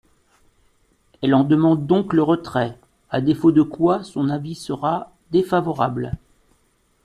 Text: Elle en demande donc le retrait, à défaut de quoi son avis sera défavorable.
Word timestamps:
Elle 1.21 1.35
en 1.35 1.43
demande 1.43 1.85
donc 1.85 2.13
le 2.13 2.23
retrait, 2.23 2.75
à 3.11 3.21
défaut 3.21 3.51
de 3.51 3.61
quoi 3.61 4.03
son 4.03 4.29
avis 4.29 4.55
sera 4.55 5.11
défavorable. 5.29 6.13